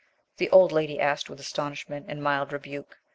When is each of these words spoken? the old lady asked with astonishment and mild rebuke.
the 0.37 0.49
old 0.49 0.71
lady 0.71 0.99
asked 0.99 1.29
with 1.29 1.39
astonishment 1.39 2.07
and 2.09 2.23
mild 2.23 2.51
rebuke. 2.51 2.97